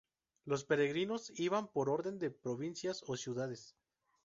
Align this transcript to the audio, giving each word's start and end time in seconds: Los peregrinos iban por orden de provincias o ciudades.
Los 0.45 0.63
peregrinos 0.65 1.31
iban 1.39 1.67
por 1.67 1.87
orden 1.87 2.17
de 2.17 2.31
provincias 2.31 3.03
o 3.05 3.15
ciudades. 3.15 3.75